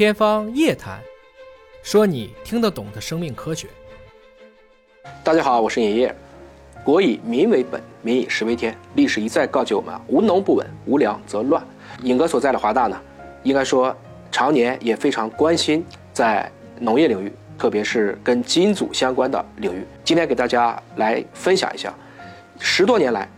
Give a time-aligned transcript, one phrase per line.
[0.00, 0.98] 天方夜谭，
[1.82, 3.68] 说你听得懂的生命科学。
[5.22, 6.16] 大家好，我是尹烨。
[6.82, 8.74] 国以民为本，民以食为天。
[8.94, 11.62] 历史一再告诫我们：无农不稳，无粮则乱。
[12.02, 12.98] 尹哥所在的华大呢，
[13.42, 13.94] 应该说
[14.32, 15.84] 常年也非常关心
[16.14, 19.86] 在农业领域，特别是跟基因组相关的领域。
[20.02, 21.92] 今天给大家来分享一下
[22.58, 23.28] 十多年来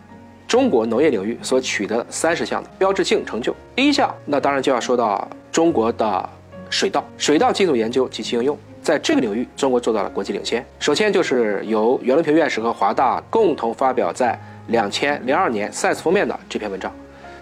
[0.47, 3.53] 中国农业领域所取得的三十项的标志性成就。
[3.75, 6.31] 第一项，那当然就要说到中国的
[6.72, 8.58] 水稻、水稻基础研究及其应用。
[8.80, 10.64] 在这个领域，中国做到了国际领先。
[10.80, 16.90] 首先就是由袁隆平院士和华大共同发表在两千零二年《Science》封面的这篇文章，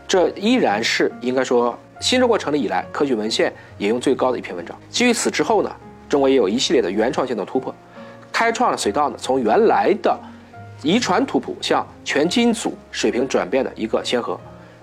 [0.09, 4.77] 这依然是应该说新中国成立以来科学文献引用最高的一篇文章。
[4.91, 5.71] 基于此之后呢，
[6.09, 7.73] 中国也有一系列的原创性的突破，
[8.33, 10.19] 开创了水稻呢从原来的
[10.83, 14.39] 遗传图谱向全基因组水平转变的一个先河，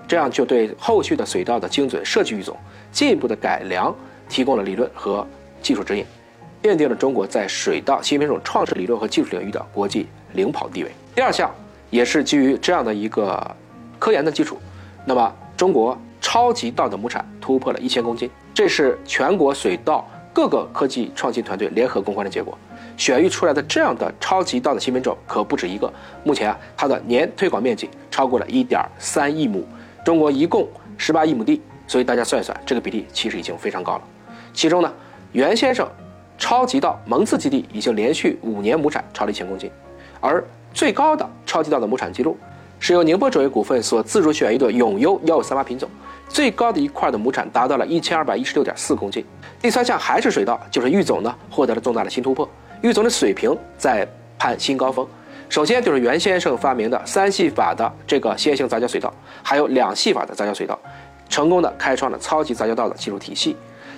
[0.08, 2.58] 这样就对后续的水稻的精准设计育种、
[2.92, 3.94] 进一步的改良
[4.28, 5.26] 提供了理论和
[5.62, 6.06] 技术指引。
[6.62, 10.92] 奠定了中国在水稻新品种创制理论和技术领域的国际领跑地位。
[11.16, 11.50] 第二项
[11.90, 13.56] 也是基于这样的一个
[14.00, 14.58] 科研的基础，
[15.06, 22.58] 那么中国超级稻的亩产突破了一千公斤，这是全国水稻各个科技创新团队联合攻关的结果。
[22.98, 29.64] 选育出来的这样的超级稻的新品种可不止一个，目前啊，它的年推广面积超过了一点三亿亩，
[30.04, 34.02] 中国一共十八亿亩地，所以大家算一算，这个比例其实已经非常高了。
[34.58, 34.92] 其中呢，
[35.34, 35.88] 袁先生。
[36.40, 39.72] 超级稻蒙自基地已经连续五年亩产超了一千公斤，
[40.22, 42.38] 而最高的超级稻的亩产记录
[42.80, 45.90] 是由宁波种业股份所自主选育的永优幺五三八品种，
[46.30, 49.26] 最高的一块的亩产达到了一千二百一十六点四公斤。
[49.60, 52.48] 第三项还是水稻，就是育种呢获得了重大的新突破，
[52.84, 55.06] 育种的水平在攀新高峰。
[55.50, 60.78] 首先就是袁先生发明的三系法的这个线性杂交水稻，还有两系法的杂交水稻，
[61.28, 63.58] 成功的开创了超级杂交稻的技术体系。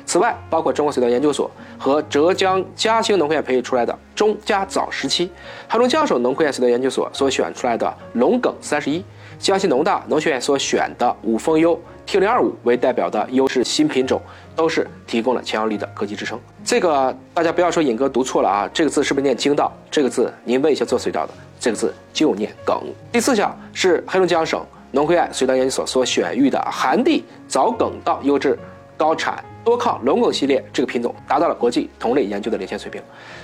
[0.10, 5.30] 此外，包括中国水稻研究所和浙江嘉兴农科院培育出来的中加早时期，
[5.68, 9.06] 黑龙江省农科院水稻研究所所选出来的龙梗三十一，
[9.38, 14.20] 江西农大农学院所选的五丰优 T 零二五为代表的优势新品种，
[14.56, 16.40] 都是提供了强有力的科技支撑。
[16.66, 19.72] 这个大家不要说尹哥读错了啊，这个字是不是念京稻？
[19.92, 22.82] 这个字您问一下做水稻的，这个字就念梗。
[23.12, 28.58] 第四项是黑龙江省农科院水稻研究所所选育的寒地早梗稻优质
[28.98, 29.46] 高产。
[29.70, 33.00] 多抗龙梗系列这个品种达到了国际同类研究的领先水平，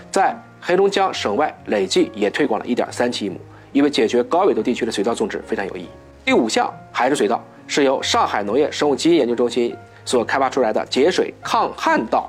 [0.09, 3.40] 在黑龙江省外累计也推广了一点三七亿亩，
[3.72, 5.88] 因为解决高纬度地区的水稻种植非常有意义。
[6.25, 12.28] 第五项还是水稻，是由上海农业生物基因研究中心所开发出来的节水抗旱稻，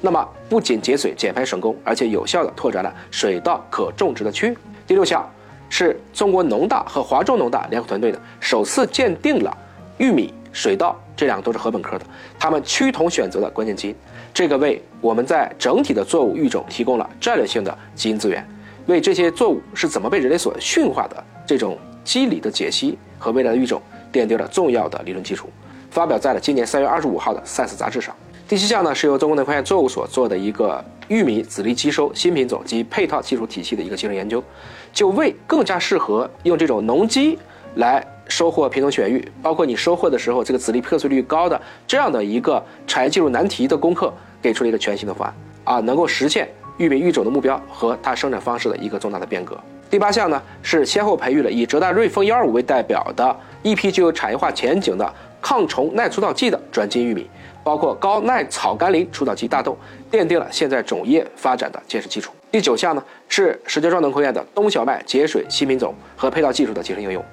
[0.00, 4.58] 那么不仅节水减排省工，而且有效的拓展了水稻可种植的区域。
[4.88, 5.24] 第六项
[5.70, 9.56] 是中国农大和华中农大联合团队的首次鉴定了
[9.98, 10.34] 玉米。
[10.56, 12.06] 水稻这两个都是禾本科的，
[12.38, 13.94] 它们趋同选择的关键基因，
[14.32, 18.42] 这个为我们在整体的作物育种提供了战略性的基因资源，
[18.86, 25.50] 为这些作物是怎么被人类所驯化的这种机理的解析和未来的育种奠定了重要的理论基础，
[25.90, 28.16] 发表在了今年三月二十五号的《Science》杂志上。
[28.48, 34.42] 第七项呢是由中国农科院作物所做的一个玉米籽粒吸收新品种及配套技术体系的一个技术研究，
[34.90, 37.38] 就为更加适合用这种农机
[37.74, 38.02] 来。
[38.28, 45.26] 收获品种选育，包括你收获的时候这个籽粒破碎率高的这样的一个产业技术难题的攻克，给出了一个全新的方
[45.64, 46.48] 案啊，能够实现
[46.78, 49.58] 玉米育种的目标和它生产方式的一个重大的变革。
[49.88, 57.30] 第八项呢是先后培育了以浙大瑞丰幺二五为代表的一批具有产业化前景的抗虫耐除草剂的转基因玉米，
[57.62, 59.78] 包括高耐草甘膦除草剂大豆，
[60.10, 62.32] 奠定了现在种业发展的坚实基础。
[62.50, 67.24] 第九项呢是石家庄农科院的冬小麦节水新品种和配套技术的集成应用。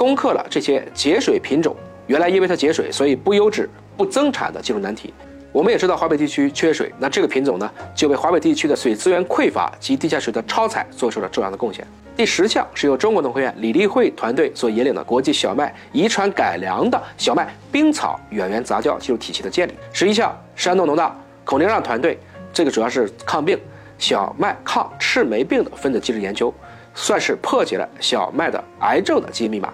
[0.00, 3.68] 攻克了这些节水品种，原来因为它节水，所以不优质、
[3.98, 5.12] 不增产的技术难题。
[5.52, 11.86] 我们也知道华北地区缺水，那这个品种呢，就为华北地区的水资源匮乏及地下水的超采做出了重要的贡献。
[12.16, 19.74] 第十项是由中国农科院李立慧团队所引领的国际小麦遗传改良的小麦冰草远源杂交技术体系的建立。
[19.92, 21.14] 十一项，山东农大
[21.44, 22.18] 孔令让团队，
[22.54, 23.60] 这个主要是抗病
[23.98, 26.50] 小麦抗赤霉病的分子机制研究，
[26.94, 29.70] 算是破解了小麦的癌症的基因密码。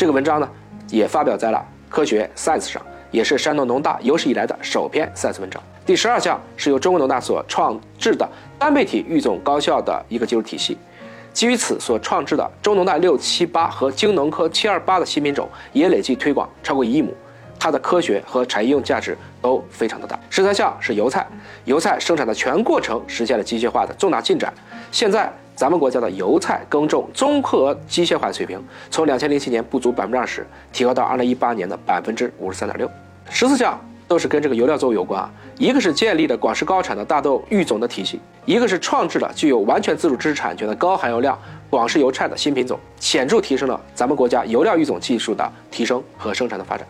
[0.00, 0.48] 这个文章呢，
[0.88, 1.58] 也发表在了
[1.94, 2.80] 《科学 Science》上，
[3.10, 5.62] 也是山东农大有史以来的首篇 Science 文章。
[5.84, 8.26] 第十二项是由中国农大所创制的
[8.58, 10.78] 单倍体育种高效的一个技术体系，
[11.34, 17.14] 基于此所创制的中农大六七八和京农科七二八的新品种也累计推广超过一亿亩，
[17.58, 20.18] 它的科学和产业应用价值都非常的大。
[20.30, 21.28] 十三项是油菜，
[21.66, 24.50] 油菜生产的全过程实现了机械化的重大进展，
[24.90, 25.30] 现在。
[25.60, 28.58] 咱们国家的油菜耕种综合机械化水平，
[28.90, 32.90] 从两千零七年不足百分之二十，提高到二零一八年的百分之五十三点六。
[33.28, 33.78] 十四项
[34.08, 35.30] 都是跟这个油料作物有关啊。
[35.58, 46.86] 一个是建立了广式高产的大豆育种的体系，一个是创制了具有完全自主知识产权的高含油量广式油菜的新品种，显著提升了咱们国家油料育种技术的提升和生产的发展。